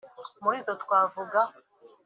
muri 0.43 0.57
zo 0.65 0.73
twavuga 0.83 1.39